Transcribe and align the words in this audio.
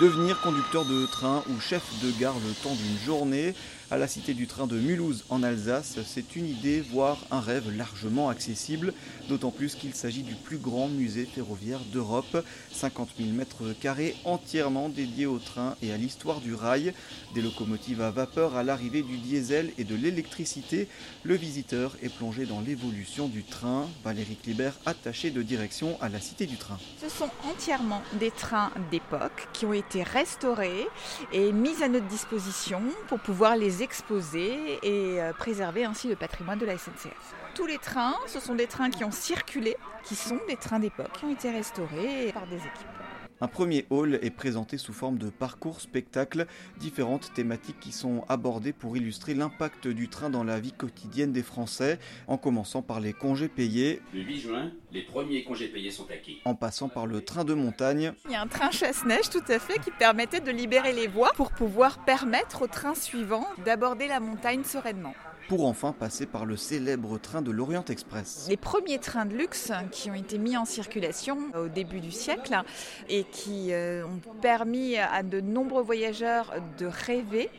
Devenir 0.00 0.38
conducteur 0.42 0.84
de 0.84 1.06
train 1.06 1.42
ou 1.48 1.58
chef 1.58 1.82
de 2.02 2.10
gare 2.20 2.34
le 2.34 2.52
temps 2.62 2.74
d'une 2.74 2.98
journée 2.98 3.54
à 3.90 3.96
la 3.96 4.08
Cité 4.08 4.34
du 4.34 4.48
Train 4.48 4.66
de 4.66 4.76
Mulhouse 4.76 5.24
en 5.28 5.44
Alsace, 5.44 5.98
c'est 6.04 6.34
une 6.34 6.48
idée, 6.48 6.80
voire 6.80 7.18
un 7.30 7.38
rêve 7.38 7.70
largement 7.76 8.28
accessible, 8.28 8.92
d'autant 9.28 9.52
plus 9.52 9.76
qu'il 9.76 9.94
s'agit 9.94 10.24
du 10.24 10.34
plus 10.34 10.58
grand 10.58 10.88
musée 10.88 11.24
ferroviaire 11.24 11.78
d'Europe, 11.92 12.44
50 12.72 13.10
000 13.18 13.30
mètres 13.30 13.74
carrés 13.80 14.16
entièrement 14.24 14.88
dédiés 14.88 15.26
au 15.26 15.38
train 15.38 15.76
et 15.82 15.92
à 15.92 15.96
l'histoire 15.96 16.40
du 16.40 16.54
rail, 16.54 16.94
des 17.34 17.42
locomotives 17.42 18.00
à 18.00 18.10
vapeur 18.10 18.56
à 18.56 18.64
l'arrivée 18.64 19.02
du 19.02 19.18
diesel 19.18 19.70
et 19.78 19.84
de 19.84 19.94
l'électricité. 19.94 20.88
Le 21.22 21.36
visiteur 21.36 21.96
est 22.02 22.12
plongé 22.12 22.44
dans 22.44 22.60
l'évolution 22.60 23.28
du 23.28 23.44
train. 23.44 23.86
Valérie 24.04 24.36
Clibert, 24.36 24.74
attachée 24.84 25.30
de 25.30 25.42
direction 25.42 25.96
à 26.00 26.08
la 26.08 26.20
Cité 26.20 26.46
du 26.46 26.56
Train. 26.56 26.78
Ce 27.00 27.08
sont 27.08 27.30
entièrement 27.48 28.02
des 28.18 28.32
trains 28.32 28.72
d'époque 28.90 29.48
qui 29.52 29.64
ont 29.64 29.72
été 29.72 30.02
restaurés 30.02 30.86
et 31.32 31.52
mis 31.52 31.82
à 31.82 31.88
notre 31.88 32.06
disposition 32.08 32.82
pour 33.08 33.20
pouvoir 33.20 33.56
les 33.56 33.75
exposer 33.82 34.78
et 34.82 35.20
euh, 35.20 35.32
préserver 35.32 35.84
ainsi 35.84 36.08
le 36.08 36.16
patrimoine 36.16 36.58
de 36.58 36.66
la 36.66 36.76
SNCF. 36.76 37.34
Tous 37.54 37.66
les 37.66 37.78
trains, 37.78 38.16
ce 38.26 38.40
sont 38.40 38.54
des 38.54 38.66
trains 38.66 38.90
qui 38.90 39.04
ont 39.04 39.10
circulé, 39.10 39.76
qui 40.04 40.14
sont 40.14 40.38
des 40.48 40.56
trains 40.56 40.78
d'époque, 40.78 41.12
qui 41.18 41.24
ont 41.24 41.32
été 41.32 41.50
restaurés 41.50 42.30
par 42.32 42.46
des 42.46 42.56
équipes. 42.56 43.25
Un 43.42 43.48
premier 43.48 43.84
hall 43.90 44.18
est 44.22 44.30
présenté 44.30 44.78
sous 44.78 44.94
forme 44.94 45.18
de 45.18 45.28
parcours 45.28 45.82
spectacle, 45.82 46.46
différentes 46.78 47.34
thématiques 47.34 47.78
qui 47.78 47.92
sont 47.92 48.24
abordées 48.30 48.72
pour 48.72 48.96
illustrer 48.96 49.34
l'impact 49.34 49.88
du 49.88 50.08
train 50.08 50.30
dans 50.30 50.42
la 50.42 50.58
vie 50.58 50.72
quotidienne 50.72 51.32
des 51.32 51.42
Français, 51.42 51.98
en 52.28 52.38
commençant 52.38 52.80
par 52.80 52.98
les 52.98 53.12
congés 53.12 53.48
payés. 53.48 54.00
Le 54.14 54.22
8 54.22 54.40
juin, 54.40 54.72
les 54.90 55.02
premiers 55.02 55.44
congés 55.44 55.68
payés 55.68 55.90
sont 55.90 56.10
acquis. 56.10 56.40
En 56.46 56.54
passant 56.54 56.88
par 56.88 57.06
le 57.06 57.20
train 57.20 57.44
de 57.44 57.52
montagne. 57.52 58.14
Il 58.24 58.32
y 58.32 58.36
a 58.36 58.40
un 58.40 58.46
train 58.46 58.70
chasse-neige 58.70 59.28
tout 59.28 59.44
à 59.48 59.58
fait 59.58 59.80
qui 59.80 59.90
permettait 59.90 60.40
de 60.40 60.50
libérer 60.50 60.94
les 60.94 61.06
voies 61.06 61.32
pour 61.36 61.52
pouvoir 61.52 62.06
permettre 62.06 62.62
au 62.62 62.66
train 62.66 62.94
suivant 62.94 63.46
d'aborder 63.66 64.08
la 64.08 64.18
montagne 64.18 64.64
sereinement 64.64 65.14
pour 65.48 65.66
enfin 65.66 65.92
passer 65.92 66.26
par 66.26 66.44
le 66.44 66.56
célèbre 66.56 67.18
train 67.18 67.42
de 67.42 67.50
l'Orient 67.50 67.84
Express. 67.88 68.46
Les 68.48 68.56
premiers 68.56 68.98
trains 68.98 69.26
de 69.26 69.34
luxe 69.34 69.72
qui 69.90 70.10
ont 70.10 70.14
été 70.14 70.38
mis 70.38 70.56
en 70.56 70.64
circulation 70.64 71.38
au 71.54 71.68
début 71.68 72.00
du 72.00 72.10
siècle 72.10 72.60
et 73.08 73.24
qui 73.24 73.72
euh, 73.72 74.04
ont 74.06 74.20
permis 74.40 74.96
à 74.96 75.22
de 75.22 75.40
nombreux 75.40 75.82
voyageurs 75.82 76.54
de 76.78 76.86
rêver 76.86 77.50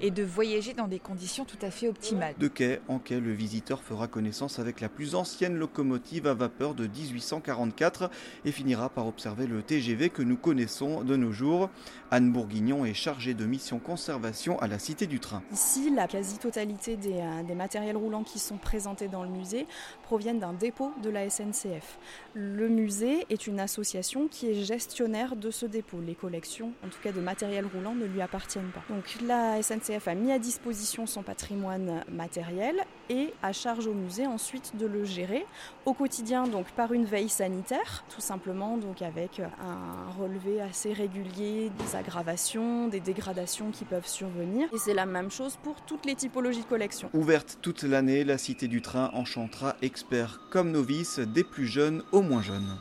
et 0.00 0.10
de 0.10 0.22
voyager 0.22 0.74
dans 0.74 0.88
des 0.88 0.98
conditions 0.98 1.44
tout 1.44 1.58
à 1.62 1.70
fait 1.70 1.88
optimales. 1.88 2.34
De 2.38 2.48
quai 2.48 2.80
en 2.88 2.98
quai, 2.98 3.20
le 3.20 3.32
visiteur 3.32 3.82
fera 3.82 4.08
connaissance 4.08 4.58
avec 4.58 4.80
la 4.80 4.88
plus 4.88 5.14
ancienne 5.14 5.56
locomotive 5.56 6.26
à 6.26 6.34
vapeur 6.34 6.74
de 6.74 6.86
1844 6.86 8.10
et 8.44 8.52
finira 8.52 8.88
par 8.88 9.06
observer 9.06 9.46
le 9.46 9.62
TGV 9.62 10.10
que 10.10 10.22
nous 10.22 10.36
connaissons 10.36 11.02
de 11.02 11.16
nos 11.16 11.32
jours. 11.32 11.70
Anne 12.10 12.32
Bourguignon 12.32 12.84
est 12.84 12.94
chargée 12.94 13.34
de 13.34 13.44
mission 13.44 13.78
conservation 13.78 14.58
à 14.60 14.66
la 14.66 14.78
Cité 14.78 15.06
du 15.06 15.20
Train. 15.20 15.42
Ici, 15.52 15.90
la 15.94 16.06
quasi-totalité 16.06 16.96
des, 16.96 17.20
des 17.42 17.54
matériels 17.54 17.96
roulants 17.96 18.24
qui 18.24 18.38
sont 18.38 18.56
présentés 18.56 19.08
dans 19.08 19.22
le 19.22 19.28
musée 19.28 19.66
proviennent 20.02 20.38
d'un 20.38 20.52
dépôt 20.52 20.92
de 21.02 21.10
la 21.10 21.28
SNCF. 21.28 21.98
Le 22.34 22.68
musée 22.68 23.26
est 23.30 23.46
une 23.46 23.60
association 23.60 24.28
qui 24.28 24.50
est 24.50 24.64
gestionnaire 24.64 25.36
de 25.36 25.50
ce 25.50 25.66
dépôt. 25.66 26.00
Les 26.00 26.14
collections, 26.14 26.72
en 26.84 26.88
tout 26.88 27.00
cas 27.02 27.12
de 27.12 27.20
matériel 27.20 27.66
roulant, 27.66 27.94
ne 27.94 28.04
lui 28.04 28.20
appartiennent 28.20 28.70
pas. 28.72 28.82
Donc 28.88 29.04
la 29.26 29.62
SNCF 29.62 30.08
a 30.08 30.14
mis 30.14 30.32
à 30.32 30.38
disposition 30.38 31.06
son 31.06 31.22
patrimoine 31.22 32.04
matériel 32.08 32.76
et 33.08 33.32
à 33.42 33.52
charge 33.52 33.86
au 33.86 33.94
musée 33.94 34.26
ensuite 34.26 34.76
de 34.76 34.86
le 34.86 35.04
gérer 35.04 35.44
au 35.84 35.92
quotidien 35.92 36.46
donc 36.46 36.66
par 36.72 36.92
une 36.92 37.04
veille 37.04 37.28
sanitaire, 37.28 38.04
tout 38.08 38.20
simplement 38.20 38.76
donc 38.76 39.02
avec 39.02 39.40
un 39.40 40.10
relevé 40.18 40.60
assez 40.60 40.92
régulier 40.92 41.70
des 41.70 41.96
aggravations, 41.96 42.88
des 42.88 43.00
dégradations 43.00 43.70
qui 43.70 43.84
peuvent 43.84 44.06
survenir. 44.06 44.68
Et 44.72 44.78
c'est 44.78 44.94
la 44.94 45.06
même 45.06 45.30
chose 45.30 45.58
pour 45.62 45.80
toutes 45.82 46.06
les 46.06 46.14
typologies 46.14 46.62
de 46.62 46.66
collection. 46.66 47.10
Ouverte 47.14 47.58
toute 47.60 47.82
l'année, 47.82 48.24
la 48.24 48.38
Cité 48.38 48.68
du 48.68 48.80
Train 48.80 49.10
enchantera 49.12 49.76
experts 49.82 50.40
comme 50.48 50.70
novices, 50.70 51.18
des 51.18 51.44
plus 51.44 51.66
jeunes 51.66 52.02
aux 52.10 52.22
moins 52.22 52.40
jeunes. 52.40 52.78